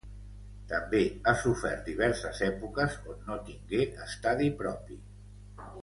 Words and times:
També 0.69 1.01
ha 1.25 1.33
sofert 1.41 1.83
diverses 1.91 2.41
èpoques 2.49 2.97
on 3.13 3.21
no 3.29 3.39
tingué 3.51 3.87
estadi 4.09 4.51
propi. 4.65 4.99